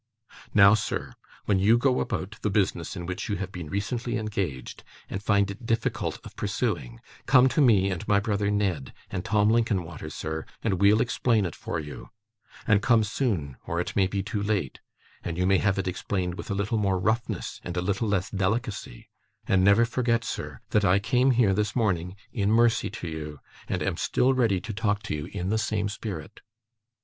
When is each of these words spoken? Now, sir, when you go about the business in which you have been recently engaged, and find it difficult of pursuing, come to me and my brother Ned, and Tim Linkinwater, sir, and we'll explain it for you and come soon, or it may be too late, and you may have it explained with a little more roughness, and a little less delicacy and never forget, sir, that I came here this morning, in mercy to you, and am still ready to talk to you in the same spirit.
Now, 0.55 0.73
sir, 0.73 1.13
when 1.45 1.59
you 1.59 1.77
go 1.77 1.99
about 1.99 2.39
the 2.41 2.49
business 2.49 2.95
in 2.95 3.05
which 3.05 3.29
you 3.29 3.35
have 3.35 3.51
been 3.51 3.69
recently 3.69 4.17
engaged, 4.17 4.83
and 5.11 5.21
find 5.21 5.51
it 5.51 5.63
difficult 5.67 6.19
of 6.25 6.35
pursuing, 6.35 6.99
come 7.27 7.47
to 7.49 7.61
me 7.61 7.91
and 7.91 8.07
my 8.07 8.19
brother 8.19 8.49
Ned, 8.49 8.93
and 9.11 9.23
Tim 9.23 9.47
Linkinwater, 9.51 10.09
sir, 10.09 10.47
and 10.63 10.81
we'll 10.81 11.01
explain 11.01 11.45
it 11.45 11.55
for 11.55 11.79
you 11.79 12.09
and 12.65 12.81
come 12.81 13.03
soon, 13.03 13.57
or 13.67 13.79
it 13.79 13.95
may 13.95 14.07
be 14.07 14.23
too 14.23 14.41
late, 14.41 14.79
and 15.23 15.37
you 15.37 15.45
may 15.45 15.59
have 15.59 15.77
it 15.77 15.87
explained 15.87 16.33
with 16.33 16.49
a 16.49 16.55
little 16.55 16.79
more 16.79 16.97
roughness, 16.97 17.61
and 17.63 17.77
a 17.77 17.79
little 17.83 18.07
less 18.07 18.31
delicacy 18.31 19.07
and 19.45 19.63
never 19.63 19.85
forget, 19.85 20.23
sir, 20.23 20.61
that 20.71 20.83
I 20.83 20.97
came 20.97 21.29
here 21.29 21.53
this 21.53 21.75
morning, 21.75 22.15
in 22.33 22.51
mercy 22.51 22.89
to 22.89 23.07
you, 23.07 23.39
and 23.67 23.83
am 23.83 23.97
still 23.97 24.33
ready 24.33 24.59
to 24.61 24.73
talk 24.73 25.03
to 25.03 25.13
you 25.15 25.25
in 25.27 25.49
the 25.49 25.59
same 25.59 25.89
spirit. 25.89 26.41